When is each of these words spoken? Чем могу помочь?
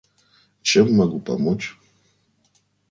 Чем 0.63 0.93
могу 0.95 1.19
помочь? 1.21 1.77